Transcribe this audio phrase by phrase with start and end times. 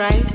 [0.00, 0.29] right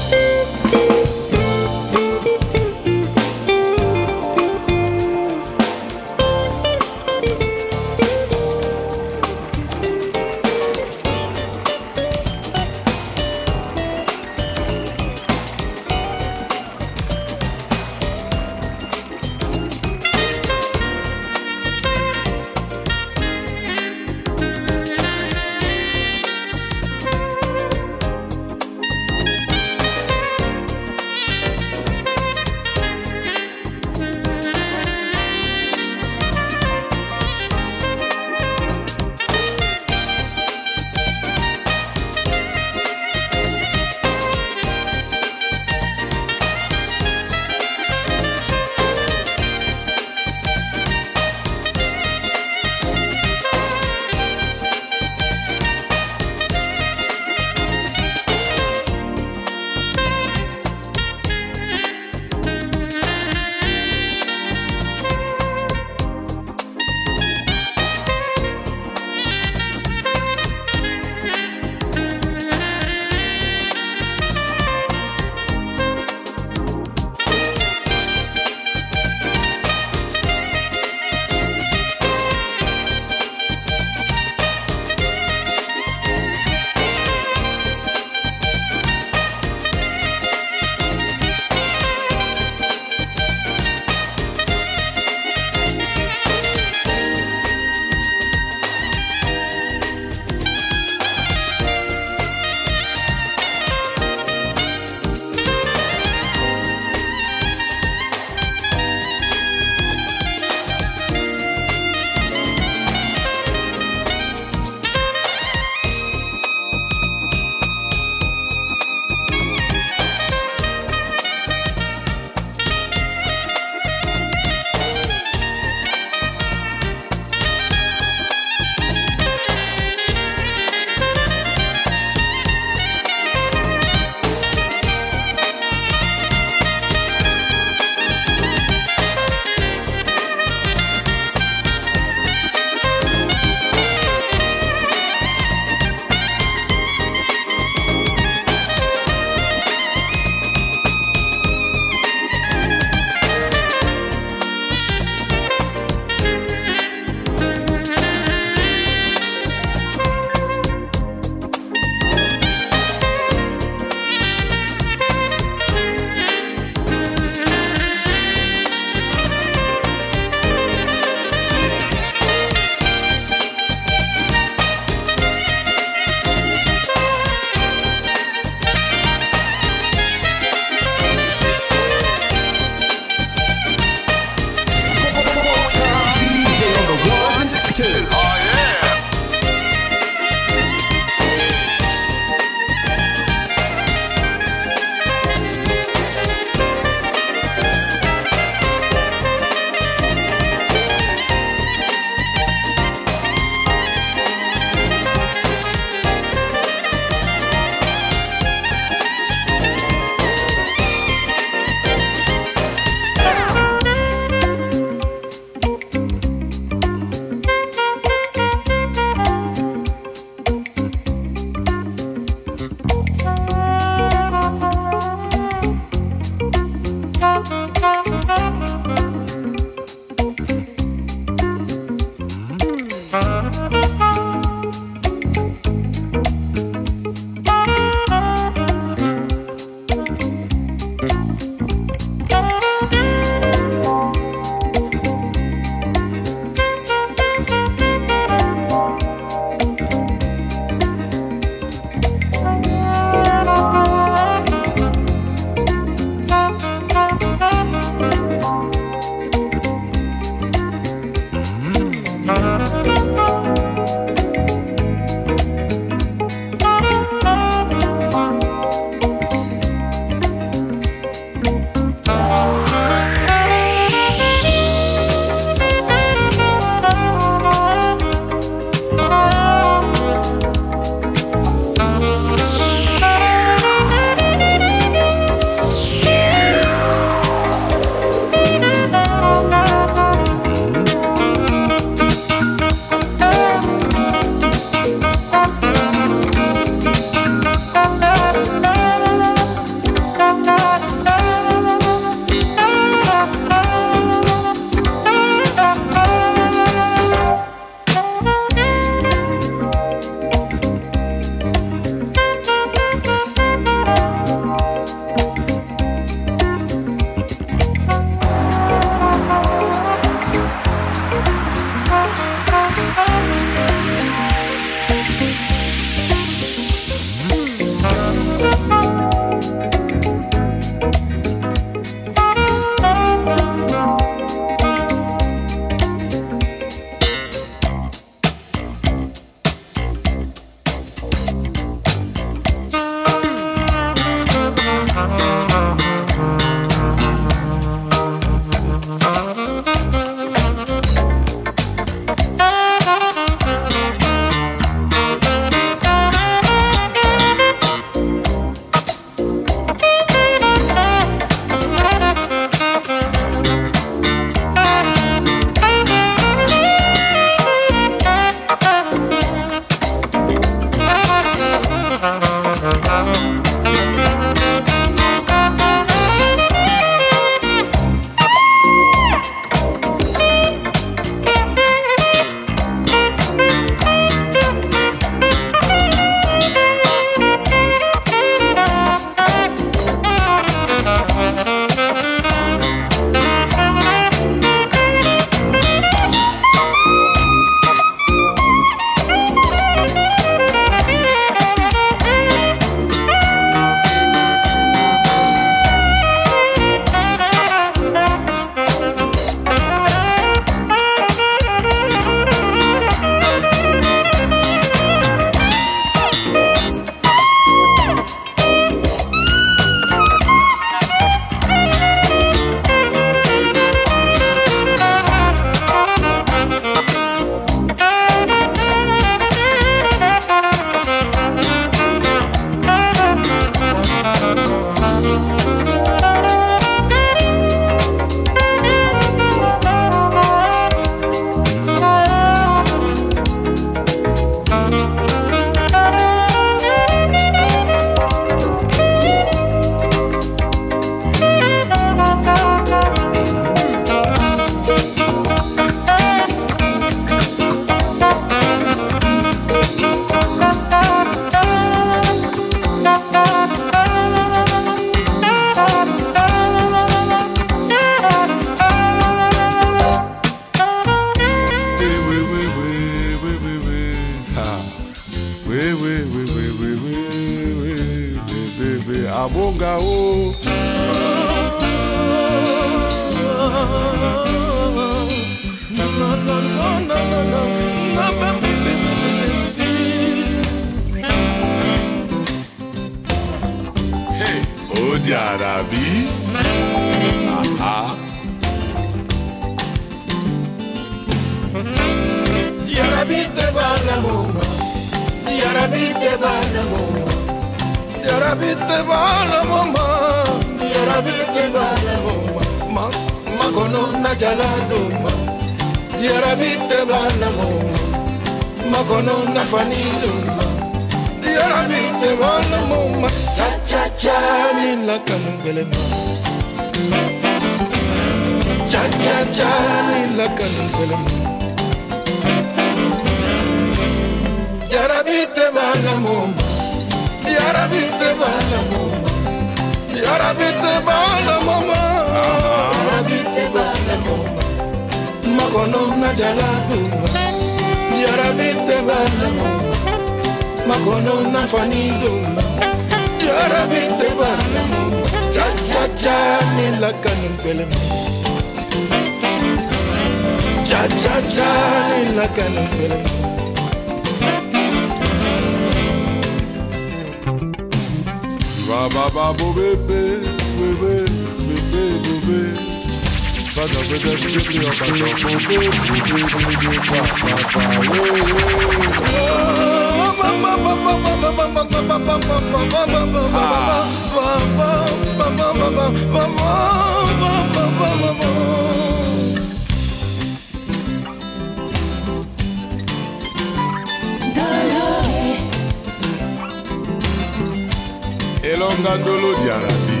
[598.83, 600.00] na dolo diara bi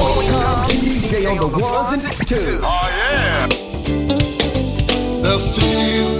[0.00, 2.60] Overcome DJ on the ones and twos.
[2.62, 3.46] Oh yeah.
[5.22, 6.19] There's still